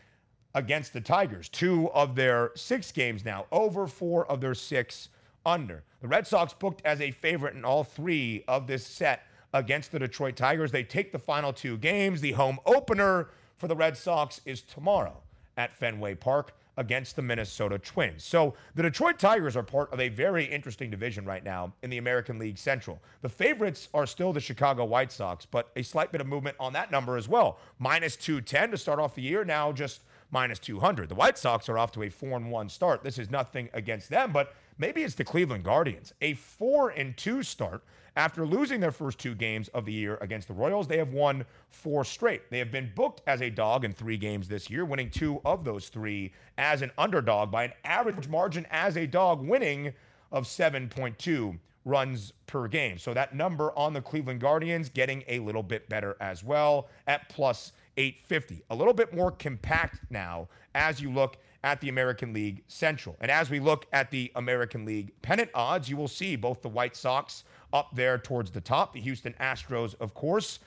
[0.56, 1.50] against the Tigers.
[1.50, 5.10] Two of their six games now, over four of their six
[5.46, 5.84] under.
[6.02, 10.00] The Red Sox booked as a favorite in all three of this set against the
[10.00, 10.72] Detroit Tigers.
[10.72, 12.22] They take the final two games.
[12.22, 15.22] The home opener for the Red Sox is tomorrow
[15.58, 18.24] at Fenway Park against the Minnesota Twins.
[18.24, 21.98] So the Detroit Tigers are part of a very interesting division right now in the
[21.98, 23.02] American League Central.
[23.22, 26.74] The favorites are still the Chicago White Sox, but a slight bit of movement on
[26.74, 27.60] that number as well.
[27.80, 31.10] Minus 210 to start off the year, now just minus 200.
[31.10, 33.04] The White Sox are off to a 4 and 1 start.
[33.04, 36.14] This is nothing against them, but maybe it's the Cleveland Guardians.
[36.22, 37.84] A 4 and 2 start
[38.18, 40.88] after losing their first two games of the year against the Royals.
[40.88, 42.50] They have won four straight.
[42.50, 45.64] They have been booked as a dog in three games this year, winning two of
[45.64, 49.94] those three as an underdog by an average margin as a dog, winning
[50.32, 52.98] of 7.2 runs per game.
[52.98, 57.30] So that number on the Cleveland Guardians getting a little bit better as well at
[57.30, 58.64] plus 850.
[58.72, 63.16] A little bit more compact now as you look at the American League Central.
[63.20, 66.70] And as we look at the American League pennant odds, you will see both the
[66.70, 67.44] White Sox
[67.74, 70.60] up there towards the top, the Houston Astros, of course,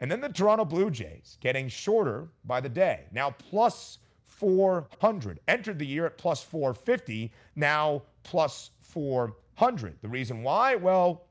[0.00, 3.04] and then the Toronto Blue Jays getting shorter by the day.
[3.12, 5.40] Now plus 400.
[5.48, 9.96] Entered the year at plus 450, now plus 400.
[10.00, 10.76] The reason why?
[10.76, 11.26] Well,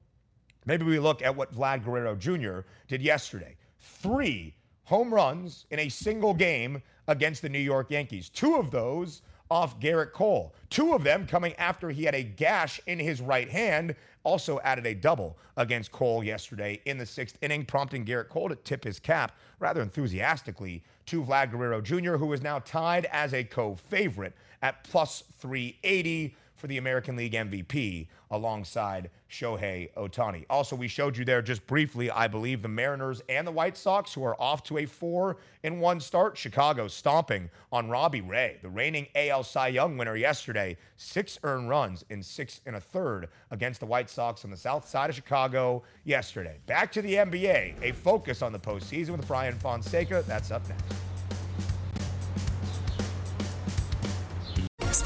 [0.66, 2.68] maybe we look at what Vlad Guerrero Jr.
[2.88, 3.56] did yesterday.
[3.80, 8.30] Three home runs in a single game against the New York Yankees.
[8.30, 10.54] Two of those off Gerrit Cole.
[10.70, 13.96] Two of them coming after he had a gash in his right hand.
[14.24, 18.56] Also added a double against Cole yesterday in the sixth inning, prompting Gerrit Cole to
[18.56, 23.44] tip his cap rather enthusiastically to Vlad Guerrero Jr., who is now tied as a
[23.44, 30.46] co favorite at plus 380 for the American League MVP alongside Shohei Ohtani.
[30.50, 34.14] Also, we showed you there just briefly, I believe, the Mariners and the White Sox,
[34.14, 36.38] who are off to a four in one start.
[36.38, 40.78] Chicago stomping on Robbie Ray, the reigning AL Cy Young winner yesterday.
[40.98, 44.88] Six earned runs in six and a third against the White Sox on the south
[44.88, 46.58] side of Chicago yesterday.
[46.66, 50.24] Back to the NBA, a focus on the postseason with Brian Fonseca.
[50.28, 51.17] That's up next.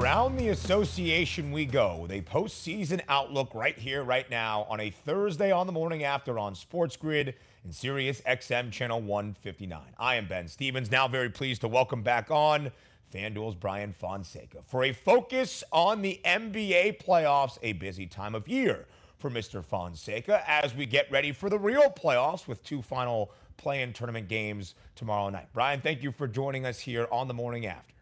[0.00, 4.88] Around the association we go with a postseason outlook right here, right now, on a
[4.88, 7.34] Thursday on the morning after on Sports Grid
[7.64, 9.82] and Sirius XM Channel 159.
[9.98, 12.72] I am Ben Stevens, now very pleased to welcome back on
[13.12, 18.86] FanDuel's Brian Fonseca for a focus on the NBA playoffs, a busy time of year
[19.18, 19.62] for Mr.
[19.62, 24.28] Fonseca as we get ready for the real playoffs with two final play in tournament
[24.28, 25.48] games tomorrow night.
[25.52, 27.99] Brian, thank you for joining us here on the morning after.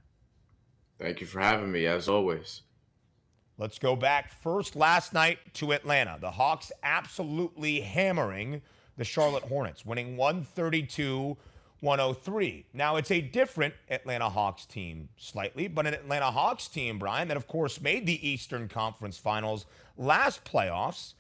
[0.99, 2.63] Thank you for having me, as always.
[3.57, 6.19] Let's go back first last night to Atlanta.
[6.21, 8.63] The Hawks absolutely hammering
[8.97, 11.37] the Charlotte Hornets, winning 132
[11.81, 12.67] 103.
[12.75, 17.37] Now, it's a different Atlanta Hawks team slightly, but an Atlanta Hawks team, Brian, that
[17.37, 21.15] of course made the Eastern Conference Finals last playoffs,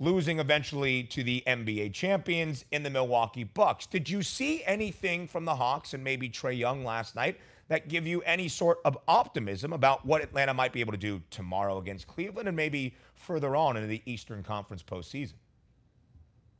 [0.00, 3.86] losing eventually to the NBA champions in the Milwaukee Bucks.
[3.86, 7.38] Did you see anything from the Hawks and maybe Trae Young last night
[7.70, 11.22] that give you any sort of optimism about what Atlanta might be able to do
[11.30, 15.34] tomorrow against Cleveland and maybe further on into the Eastern Conference postseason?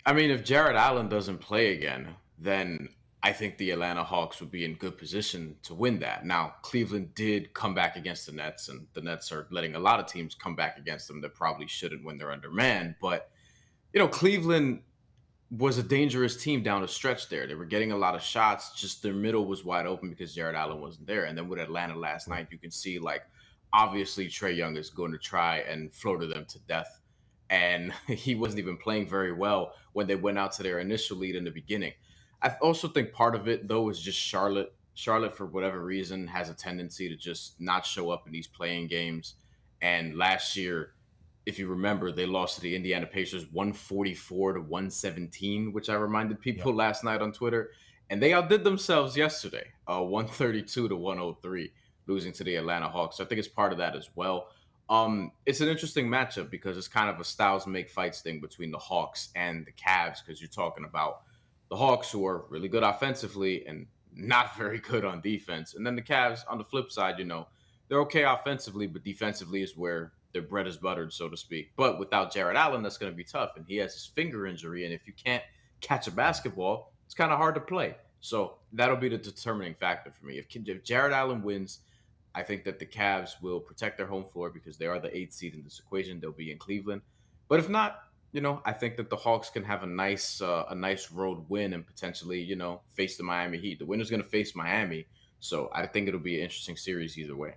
[0.07, 2.89] I mean, if Jarrett Allen doesn't play again, then
[3.25, 6.25] I think the Atlanta Hawks would be in good position to win that.
[6.25, 9.99] Now, Cleveland did come back against the Nets, and the Nets are letting a lot
[9.99, 12.95] of teams come back against them that probably shouldn't when they're undermanned.
[13.03, 13.33] But,
[13.93, 14.83] you know, Cleveland
[15.51, 17.47] was a dangerous team down the stretch there.
[17.47, 20.55] They were getting a lot of shots, just their middle was wide open because Jarrett
[20.55, 21.25] Allen wasn't there.
[21.25, 23.23] And then with Atlanta last night, you can see, like,
[23.73, 27.01] obviously Trae Young is going to try and floater them to death.
[27.49, 31.35] And he wasn't even playing very well when they went out to their initial lead
[31.35, 31.93] in the beginning.
[32.43, 34.73] I also think part of it though is just Charlotte.
[34.95, 38.87] Charlotte, for whatever reason, has a tendency to just not show up in these play-in
[38.87, 39.35] games.
[39.81, 40.93] And last year,
[41.51, 46.41] if you remember, they lost to the Indiana Pacers 144 to 117, which I reminded
[46.41, 46.79] people yep.
[46.79, 47.73] last night on Twitter.
[48.09, 51.73] And they outdid themselves yesterday, uh, 132 to 103,
[52.07, 53.17] losing to the Atlanta Hawks.
[53.17, 54.49] So I think it's part of that as well.
[54.89, 58.71] Um, it's an interesting matchup because it's kind of a styles make fights thing between
[58.71, 61.23] the Hawks and the Cavs because you're talking about
[61.69, 65.75] the Hawks, who are really good offensively and not very good on defense.
[65.75, 67.49] And then the Cavs, on the flip side, you know,
[67.89, 71.73] they're okay offensively, but defensively is where their bread is buttered, so to speak.
[71.77, 73.53] But without Jarrett Allen, that's going to be tough.
[73.57, 74.85] And he has his finger injury.
[74.85, 75.43] And if you can't
[75.81, 77.97] catch a basketball, it's kind of hard to play.
[78.21, 80.39] So that'll be the determining factor for me.
[80.39, 81.81] If, if Jarrett Allen wins,
[82.35, 85.33] I think that the Cavs will protect their home floor because they are the eighth
[85.33, 86.21] seed in this equation.
[86.21, 87.03] They'll be in Cleveland.
[87.49, 90.65] But if not, you know, I think that the Hawks can have a nice uh,
[90.71, 93.81] a nice road win and potentially, you know, face the Miami Heat.
[93.81, 95.07] The winner's going to face Miami,
[95.41, 97.55] so I think it'll be an interesting series either way.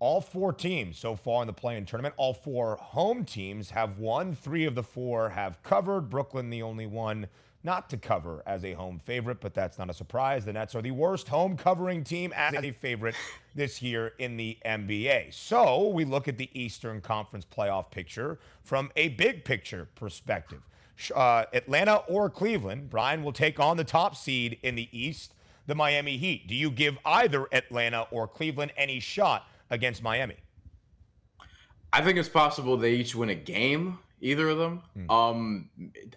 [0.00, 4.34] All four teams so far in the play-in tournament, all four home teams have won.
[4.34, 6.08] Three of the four have covered.
[6.08, 7.26] Brooklyn, the only one
[7.62, 10.46] not to cover as a home favorite, but that's not a surprise.
[10.46, 13.14] The Nets are the worst home covering team as a favorite
[13.54, 15.34] this year in the NBA.
[15.34, 20.62] So we look at the Eastern Conference playoff picture from a big picture perspective.
[21.14, 25.34] Uh, Atlanta or Cleveland, Brian will take on the top seed in the East,
[25.66, 26.46] the Miami Heat.
[26.46, 30.36] Do you give either Atlanta or Cleveland any shot against Miami?
[31.92, 34.82] I think it's possible they each win a game either of them.
[34.96, 35.10] Mm.
[35.10, 35.70] Um,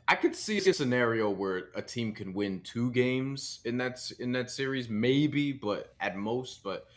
[0.07, 4.31] I could see a scenario where a team can win two games in that in
[4.33, 6.87] that series, maybe, but at most, but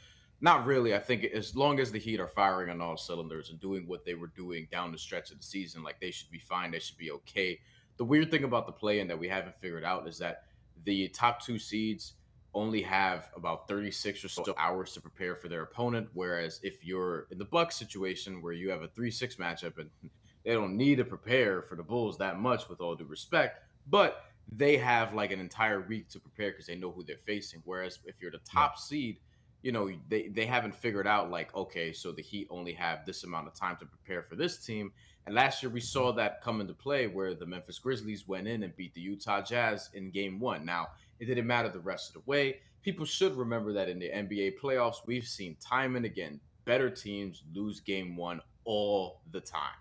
[0.40, 0.94] not really.
[0.94, 4.04] I think as long as the Heat are firing on all cylinders and doing what
[4.04, 6.70] they were doing down the stretch of the season, like they should be fine.
[6.70, 7.60] They should be okay.
[7.96, 10.44] The weird thing about the play-in that we haven't figured out is that
[10.84, 12.14] the top two seeds
[12.56, 17.26] only have about 36 or so hours to prepare for their opponent whereas if you're
[17.30, 19.90] in the bucks situation where you have a 3-6 matchup and
[20.46, 23.64] they don't need to prepare for the Bulls that much, with all due respect.
[23.88, 27.60] But they have like an entire week to prepare because they know who they're facing.
[27.64, 29.18] Whereas if you're the top seed,
[29.62, 33.24] you know they, they haven't figured out like okay, so the Heat only have this
[33.24, 34.92] amount of time to prepare for this team.
[35.26, 38.62] And last year we saw that come into play where the Memphis Grizzlies went in
[38.62, 40.64] and beat the Utah Jazz in Game One.
[40.64, 40.90] Now
[41.20, 42.58] it didn't matter the rest of the way.
[42.82, 47.42] People should remember that in the NBA playoffs, we've seen time and again better teams
[47.54, 49.78] lose Game One all the time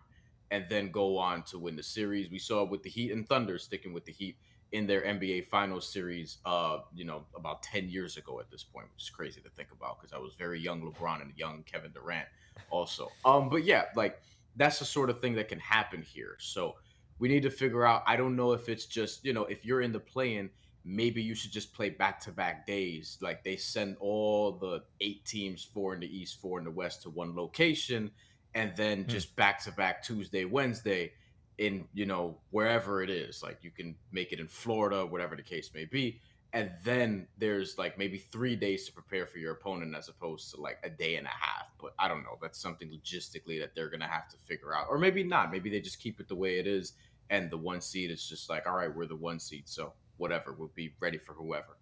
[0.51, 2.29] and then go on to win the series.
[2.29, 4.37] We saw with the Heat and Thunder sticking with the Heat
[4.71, 8.87] in their NBA Finals series, uh, you know, about 10 years ago at this point,
[8.93, 11.91] which is crazy to think about because I was very young LeBron and young Kevin
[11.91, 12.27] Durant
[12.69, 13.09] also.
[13.25, 14.21] Um, but yeah, like
[14.55, 16.35] that's the sort of thing that can happen here.
[16.39, 16.75] So
[17.19, 18.03] we need to figure out.
[18.05, 20.49] I don't know if it's just, you know, if you're in the play-in,
[20.85, 23.17] maybe you should just play back-to-back days.
[23.21, 27.01] Like they send all the eight teams, four in the East, four in the West,
[27.03, 28.11] to one location
[28.55, 29.09] and then hmm.
[29.09, 31.11] just back to back Tuesday, Wednesday
[31.57, 33.43] in, you know, wherever it is.
[33.43, 36.21] Like you can make it in Florida, whatever the case may be.
[36.53, 40.61] And then there's like maybe three days to prepare for your opponent as opposed to
[40.61, 41.65] like a day and a half.
[41.81, 42.37] But I don't know.
[42.41, 44.87] That's something logistically that they're going to have to figure out.
[44.89, 45.51] Or maybe not.
[45.51, 46.93] Maybe they just keep it the way it is.
[47.29, 49.67] And the one seed is just like, all right, we're the one seed.
[49.67, 51.77] So whatever, we'll be ready for whoever.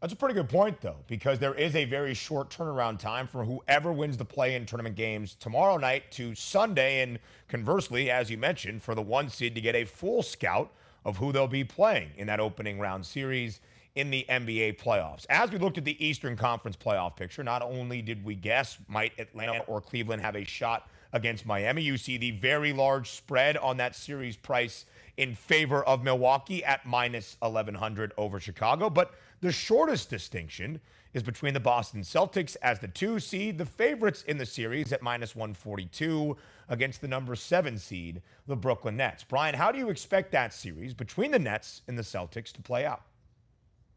[0.00, 3.44] That's a pretty good point, though, because there is a very short turnaround time for
[3.44, 7.02] whoever wins the play in tournament games tomorrow night to Sunday.
[7.02, 10.72] And conversely, as you mentioned, for the one seed to get a full scout
[11.04, 13.60] of who they'll be playing in that opening round series
[13.94, 15.26] in the NBA playoffs.
[15.28, 19.12] As we looked at the Eastern Conference playoff picture, not only did we guess might
[19.18, 23.76] Atlanta or Cleveland have a shot against Miami, you see the very large spread on
[23.78, 24.86] that series price
[25.20, 28.88] in favor of Milwaukee at minus 1100 over Chicago.
[28.88, 29.12] But
[29.42, 30.80] the shortest distinction
[31.12, 35.02] is between the Boston Celtics as the two seed, the favorites in the series at
[35.02, 36.38] minus 142
[36.70, 39.22] against the number seven seed, the Brooklyn Nets.
[39.22, 42.86] Brian, how do you expect that series between the Nets and the Celtics to play
[42.86, 43.02] out?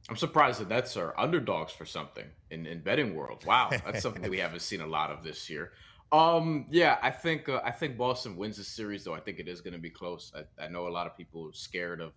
[0.09, 3.45] I'm surprised that that's our underdogs for something in, in betting world.
[3.45, 5.71] Wow, that's something that we haven't seen a lot of this year.
[6.11, 9.15] Um, yeah, I think uh, I think Boston wins the series, though.
[9.15, 10.31] I think it is going to be close.
[10.35, 12.13] I, I, know a lot of people are scared of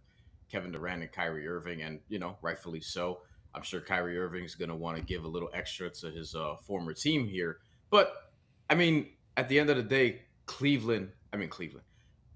[0.50, 3.20] Kevin Durant and Kyrie Irving, and you know, rightfully so.
[3.54, 6.34] I'm sure Kyrie Irving is going to want to give a little extra to his
[6.34, 7.58] uh, former team here.
[7.90, 8.12] But
[8.68, 11.86] I mean, at the end of the day, Cleveland, I mean Cleveland,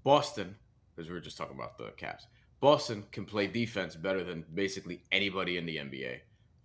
[0.03, 0.55] Boston,
[0.95, 2.25] because we were just talking about the Cavs.
[2.59, 6.19] Boston can play defense better than basically anybody in the NBA.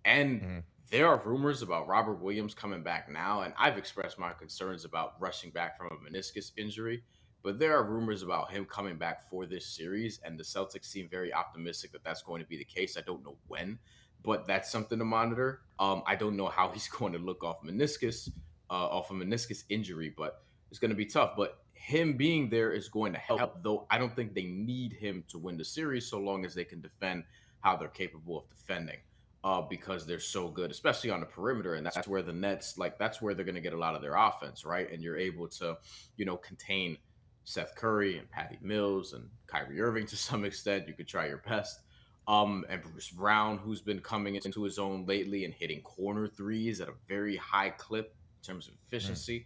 [0.05, 0.59] And mm-hmm.
[0.89, 3.41] There are rumors about Robert Williams coming back now.
[3.41, 7.03] And I've expressed my concerns about rushing back from a meniscus injury.
[7.43, 10.19] But there are rumors about him coming back for this series.
[10.23, 12.97] And the Celtics seem very optimistic that that's going to be the case.
[12.97, 13.79] I don't know when,
[14.23, 15.61] but that's something to monitor.
[15.79, 18.29] Um, I don't know how he's going to look off meniscus,
[18.69, 21.33] uh, off a meniscus injury, but it's going to be tough.
[21.35, 25.23] But him being there is going to help, though I don't think they need him
[25.29, 27.23] to win the series so long as they can defend
[27.59, 28.97] how they're capable of defending.
[29.43, 32.97] Uh, because they're so good, especially on the perimeter, and that's where the Nets like
[32.97, 34.91] that's where they're going to get a lot of their offense, right?
[34.91, 35.77] And you're able to,
[36.17, 36.97] you know, contain
[37.45, 40.87] Seth Curry and Patty Mills and Kyrie Irving to some extent.
[40.87, 41.79] You could try your best.
[42.27, 46.81] Um, and Bruce Brown, who's been coming into his own lately and hitting corner threes
[46.81, 49.39] at a very high clip in terms of efficiency.
[49.39, 49.45] Mm.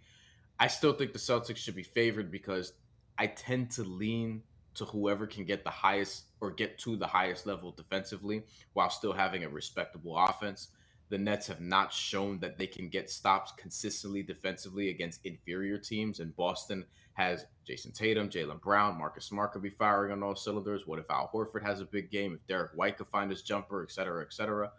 [0.61, 2.73] I still think the Celtics should be favored because
[3.19, 4.41] I tend to lean
[4.75, 8.43] to whoever can get the highest or get to the highest level defensively
[8.73, 10.69] while still having a respectable offense.
[11.09, 16.21] The Nets have not shown that they can get stops consistently defensively against inferior teams,
[16.21, 20.87] and Boston has Jayson Tatum, Jaylen Brown, Marcus Smart could be firing on all cylinders.
[20.87, 22.33] What if Al Horford has a big game?
[22.33, 24.71] If Derrick White could find his jumper, et cetera, et cetera.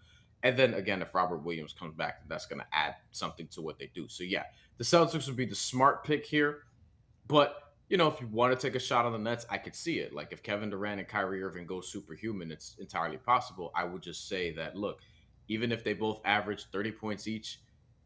[0.43, 3.79] And then again, if Robert Williams comes back, that's going to add something to what
[3.79, 4.09] they do.
[4.09, 4.45] So yeah,
[4.79, 6.61] the Celtics would be the smart pick here.
[7.29, 9.75] But you know, if you want to take a shot on the Nets, I could
[9.75, 10.15] see it.
[10.15, 13.71] Like if Kevin Durant and Kyrie Irving go superhuman, it's entirely possible.
[13.75, 15.01] I would just say that look,
[15.49, 17.61] even if they both average 30 points each,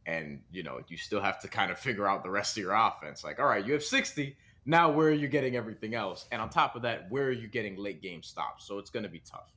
[0.07, 2.74] and you know, you still have to kind of figure out the rest of your
[2.74, 3.24] offense.
[3.24, 4.37] Like, all right, you have 60.
[4.64, 6.27] Now where are you getting everything else?
[6.33, 8.66] And on top of that, where are you getting late game stops?
[8.66, 9.53] So it's gonna be tough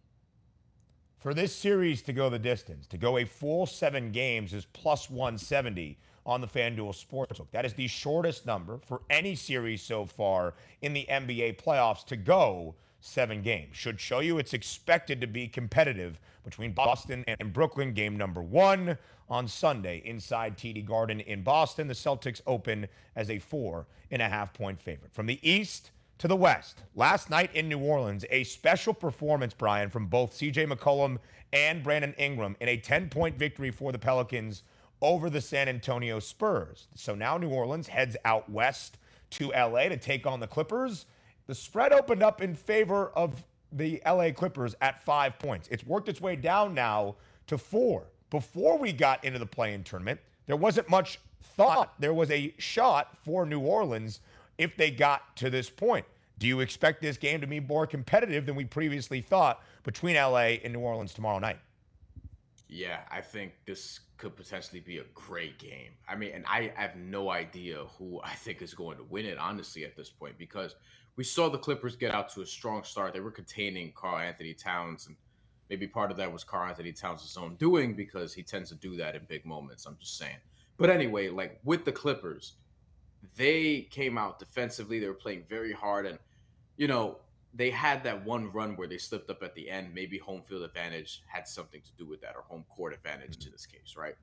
[1.20, 5.10] for this series to go the distance, to go a full seven games is plus
[5.10, 6.00] 170
[6.30, 7.48] on the FanDuel Sportsbook.
[7.52, 10.54] That is the shortest number for any series so far
[10.84, 13.76] in the NBA playoffs to go seven games.
[13.76, 17.94] Should show you it's expected to be competitive between Boston and Brooklyn.
[17.94, 18.96] Game number one
[19.28, 21.88] on Sunday inside TD Garden in Boston.
[21.88, 25.12] The Celtics open as a four and a half point favorite.
[25.12, 26.84] From the East, to the West.
[26.96, 31.18] Last night in New Orleans, a special performance, Brian, from both CJ McCollum
[31.54, 34.64] and Brandon Ingram in a 10 point victory for the Pelicans
[35.02, 36.88] over the San Antonio Spurs.
[36.96, 38.98] So now New Orleans heads out west
[39.32, 41.06] to LA to take on the Clippers.
[41.48, 45.68] The spread opened up in favor of the LA Clippers at five points.
[45.72, 47.16] It's worked its way down now
[47.48, 48.08] to four.
[48.30, 51.94] Before we got into the play in tournament, there wasn't much thought.
[52.00, 54.22] There was a shot for New Orleans
[54.58, 56.06] if they got to this point.
[56.38, 60.58] Do you expect this game to be more competitive than we previously thought between LA
[60.64, 61.60] and New Orleans tomorrow night?
[62.72, 65.94] Yeah, I think this could potentially be a great game.
[66.08, 69.40] I mean, and I have no idea who I think is going to win it,
[69.40, 70.76] honestly, at this point, because
[71.16, 73.14] we saw the Clippers get out to a strong start.
[73.14, 75.16] They were containing Karl-Anthony Towns, and
[75.72, 79.16] maybe part of that was Karl-Anthony Towns' own doing because he tends to do that
[79.16, 79.88] in big moments.
[79.88, 80.38] I'm just saying.
[80.78, 82.54] But anyway, like with the Clippers,
[83.36, 85.00] they came out defensively.
[85.00, 86.20] They were playing very hard, and
[86.78, 87.18] you know
[87.54, 89.94] they had that one run where they slipped up at the end.
[89.94, 93.48] Maybe home field advantage had something to do with that, or home court advantage mm-hmm.
[93.48, 94.16] in this case, right?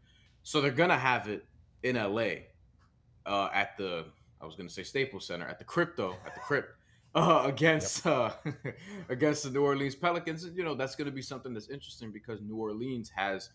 [0.42, 1.44] So they're gonna have it
[1.82, 2.46] in LA
[3.26, 4.06] uh, at the
[4.40, 6.72] I was gonna say Staples Center at the Crypto at the Crypt.
[7.14, 8.14] Uh, against yep.
[8.44, 8.50] uh,
[9.08, 12.42] against the New Orleans Pelicans, you know that's going to be something that's interesting because
[12.42, 13.48] New Orleans has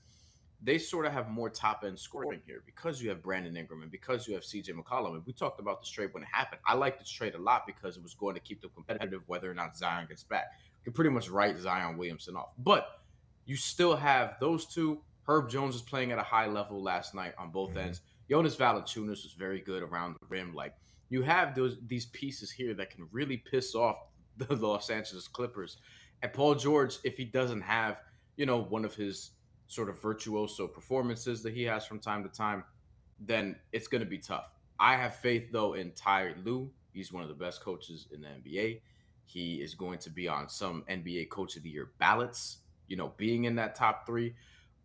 [0.63, 3.91] they sort of have more top end scoring here because you have Brandon Ingram and
[3.91, 5.15] because you have CJ McCollum.
[5.15, 6.61] And we talked about this trade when it happened.
[6.67, 9.49] I like this trade a lot because it was going to keep them competitive whether
[9.49, 10.45] or not Zion gets back.
[10.79, 12.49] You can pretty much write Zion Williamson off.
[12.59, 13.01] But
[13.45, 15.01] you still have those two.
[15.27, 17.79] Herb Jones is playing at a high level last night on both mm-hmm.
[17.79, 18.01] ends.
[18.29, 20.53] Jonas Valanciunas was very good around the rim.
[20.53, 20.75] Like
[21.09, 23.97] you have those these pieces here that can really piss off
[24.37, 25.77] the Los Angeles Clippers.
[26.21, 27.97] And Paul George, if he doesn't have,
[28.37, 29.31] you know, one of his
[29.71, 32.61] sort of virtuoso performances that he has from time to time,
[33.21, 34.51] then it's going to be tough.
[34.77, 36.69] I have faith though in Ty Lue.
[36.91, 38.81] He's one of the best coaches in the NBA.
[39.23, 42.57] He is going to be on some NBA Coach of the Year ballots.
[42.89, 44.35] You know, being in that top three.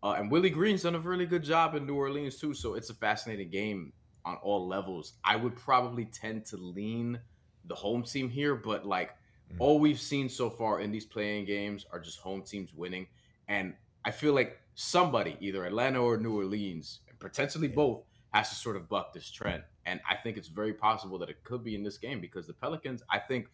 [0.01, 2.53] Uh, and Willie Green's done a really good job in New Orleans too.
[2.53, 3.91] So it's a fascinating game
[4.23, 5.15] on all levels.
[5.25, 7.19] I would probably tend to lean
[7.65, 9.57] the home team here, but like mm-hmm.
[9.59, 13.07] all we've seen so far in these play-in games are just home teams winning.
[13.49, 13.73] And
[14.05, 18.87] I feel like somebody, either Atlanta or New Orleans, potentially both, has to sort of
[18.87, 19.63] buck this trend.
[19.87, 22.53] And I think it's very possible that it could be in this game because the
[22.53, 23.47] Pelicans, I think,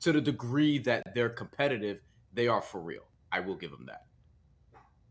[0.00, 1.98] to the degree that they're competitive,
[2.32, 3.02] they are for real.
[3.32, 4.04] I will give them that.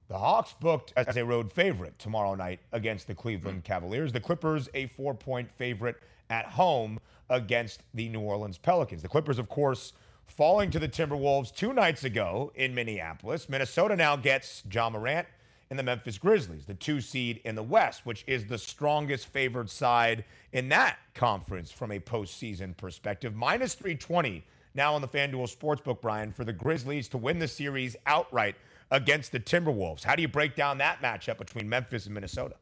[0.07, 4.13] The Hawks booked as a road favorite tomorrow night against the Cleveland Cavaliers.
[4.13, 5.97] The Clippers, a four point favorite
[6.30, 6.99] at home
[7.30, 9.01] against the New Orleans Pelicans.
[9.01, 9.91] The Clippers, of course,
[10.26, 13.49] falling to the Timberwolves two nights ago in Minneapolis.
[13.49, 15.28] Minnesota now gets Ja Morant
[15.70, 19.70] and the Memphis Grizzlies, the two seed in the West, which is the strongest favored
[19.70, 23.36] side in that conference from a postseason perspective.
[23.36, 24.43] Minus 320
[24.78, 28.55] now on the FanDuel Sportsbook, Brian, for the Grizzlies to win the series outright
[28.91, 30.03] against the Timberwolves.
[30.03, 32.55] How do you break down that matchup between Memphis and Minnesota?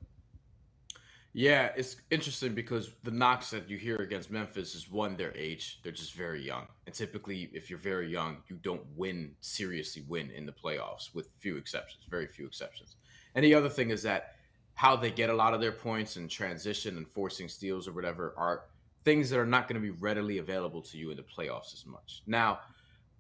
[1.38, 5.82] Yeah, it's interesting because the knocks that you hear against Memphis is one, their age.
[5.84, 6.66] They're just very young.
[6.86, 11.28] And typically, if you're very young, you don't win, seriously win in the playoffs, with
[11.40, 12.96] few exceptions, very few exceptions.
[13.36, 14.36] And the other thing is that
[14.76, 18.34] how they get a lot of their points and transition and forcing steals or whatever
[18.38, 18.68] are
[19.04, 21.86] things that are not going to be readily available to you in the playoffs as
[21.86, 22.24] much.
[22.26, 22.60] Now,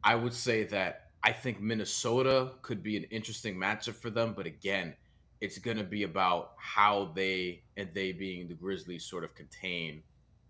[0.05, 4.45] I would say that I think Minnesota could be an interesting matchup for them, but
[4.45, 4.95] again,
[5.41, 10.01] it's going to be about how they and they being the Grizzlies sort of contain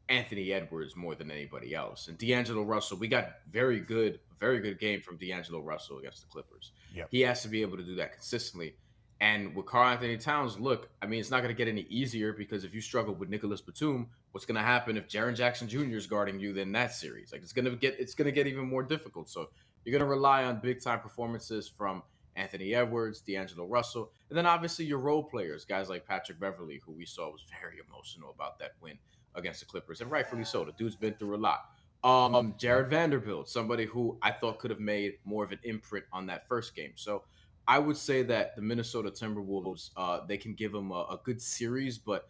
[0.09, 2.07] Anthony Edwards more than anybody else.
[2.07, 6.27] And D'Angelo Russell, we got very good, very good game from D'Angelo Russell against the
[6.27, 6.71] Clippers.
[6.93, 7.07] Yep.
[7.11, 8.75] He has to be able to do that consistently.
[9.21, 12.63] And with Karl-Anthony Towns, look, I mean, it's not going to get any easier because
[12.65, 15.95] if you struggle with Nicolas Batum, what's going to happen if Jaren Jackson Jr.
[15.95, 17.31] is guarding you in that series?
[17.31, 19.29] Like it's going to get it's going to get even more difficult.
[19.29, 19.49] So
[19.83, 22.03] you're going to rely on big time performances from
[22.35, 26.91] Anthony Edwards, D'Angelo Russell, and then obviously your role players, guys like Patrick Beverley, who
[26.91, 28.97] we saw was very emotional about that win
[29.35, 30.65] against the Clippers, and rightfully so.
[30.65, 31.69] The dude's been through a lot.
[32.03, 36.27] Um, Jarred Vanderbilt, somebody who I thought could have made more of an imprint on
[36.27, 36.91] that first game.
[36.95, 37.23] So
[37.67, 41.41] I would say that the Minnesota Timberwolves, uh, they can give them a, a good
[41.41, 42.27] series, but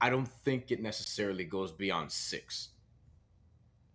[0.00, 2.70] I don't think it necessarily goes beyond six.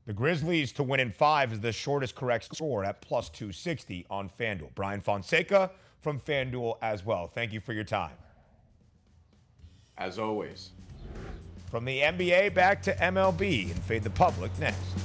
[0.05, 4.29] The Grizzlies to win in five is the shortest correct score at plus 260 on
[4.29, 4.69] FanDuel.
[4.75, 7.27] Brian Fonseca from FanDuel as well.
[7.27, 8.15] Thank you for your time.
[9.97, 10.71] As always.
[11.71, 15.04] From the NBA back to MLB and fade the public next.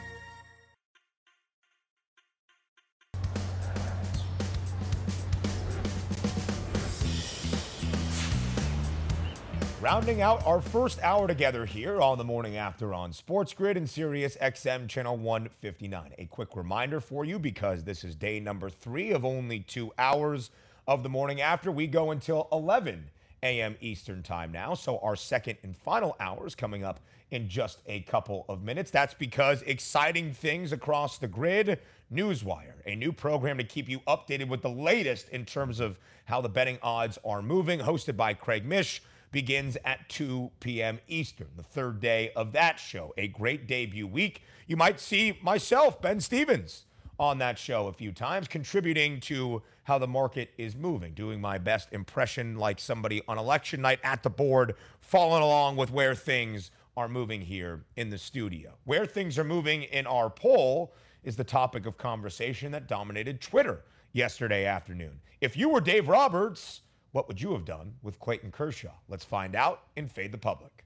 [9.91, 13.89] Rounding out our first hour together here on the morning after on Sports Grid and
[13.89, 16.13] Sirius XM channel 159.
[16.17, 20.49] A quick reminder for you because this is day number three of only two hours
[20.87, 21.73] of the morning after.
[21.73, 23.03] We go until 11
[23.43, 23.75] a.m.
[23.81, 24.75] Eastern time now.
[24.75, 28.91] So our second and final hours coming up in just a couple of minutes.
[28.91, 31.79] That's because exciting things across the grid.
[32.13, 36.39] Newswire, a new program to keep you updated with the latest in terms of how
[36.39, 40.99] the betting odds are moving, hosted by Craig Mish begins at 2 p.m.
[41.07, 43.13] Eastern, the third day of that show.
[43.17, 44.43] A great debut week.
[44.67, 46.85] You might see myself, Ben Stevens,
[47.19, 51.57] on that show a few times, contributing to how the market is moving, doing my
[51.57, 56.71] best impression like somebody on election night at the board, following along with where things
[56.97, 58.71] are moving here in the studio.
[58.83, 63.83] Where things are moving in our poll is the topic of conversation that dominated Twitter
[64.13, 65.19] yesterday afternoon.
[65.39, 66.81] If you were Dave Roberts,
[67.11, 68.93] what would you have done with Clayton Kershaw?
[69.09, 70.85] Let's find out and Fade the Public.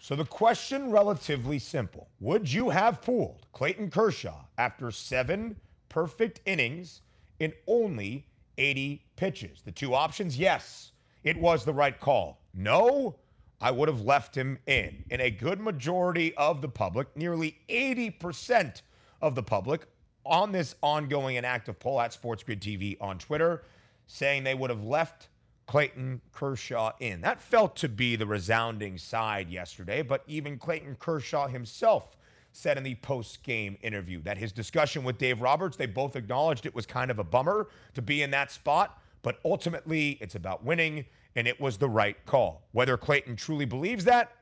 [0.00, 2.08] So the question relatively simple.
[2.20, 5.56] Would you have pulled Clayton Kershaw after 7
[5.88, 7.00] perfect innings
[7.40, 8.26] in only
[8.58, 9.62] 80 pitches?
[9.64, 12.42] The two options, yes, it was the right call.
[12.52, 13.16] No,
[13.62, 15.04] I would have left him in.
[15.10, 18.82] And a good majority of the public, nearly 80%
[19.22, 19.86] of the public
[20.26, 23.62] on this ongoing and active poll at SportsGrid TV on Twitter,
[24.06, 25.28] saying they would have left
[25.66, 27.20] Clayton Kershaw in.
[27.22, 32.16] That felt to be the resounding side yesterday, but even Clayton Kershaw himself
[32.52, 36.66] said in the post game interview that his discussion with Dave Roberts, they both acknowledged
[36.66, 40.64] it was kind of a bummer to be in that spot, but ultimately it's about
[40.64, 41.04] winning,
[41.34, 42.62] and it was the right call.
[42.72, 44.32] Whether Clayton truly believes that,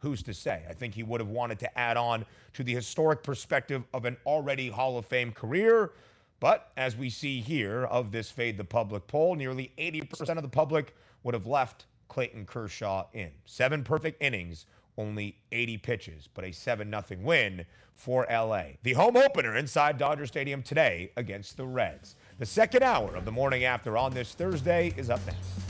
[0.00, 0.64] who's to say?
[0.68, 2.24] I think he would have wanted to add on
[2.54, 5.92] to the historic perspective of an already Hall of Fame career.
[6.40, 10.48] But as we see here of this Fade the Public poll, nearly 80% of the
[10.48, 13.30] public would have left Clayton Kershaw in.
[13.44, 18.62] Seven perfect innings, only 80 pitches, but a 7 0 win for LA.
[18.82, 22.16] The home opener inside Dodger Stadium today against the Reds.
[22.38, 25.69] The second hour of the morning after on this Thursday is up next.